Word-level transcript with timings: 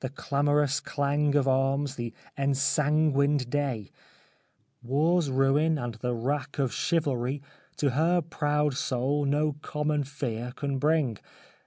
The 0.00 0.08
clamorous 0.08 0.80
clang 0.80 1.34
of 1.34 1.46
arms, 1.46 1.96
the 1.96 2.14
ensanguined 2.38 3.50
day, 3.50 3.90
War's 4.82 5.30
ruin 5.30 5.76
and 5.76 5.92
the 5.96 6.14
wreck 6.14 6.58
of 6.58 6.72
chivalry 6.72 7.42
To 7.76 7.90
her 7.90 8.22
proud 8.22 8.72
soul 8.78 9.26
no 9.26 9.56
common 9.60 10.04
fear 10.04 10.54
can 10.56 10.78
bring. 10.78 11.18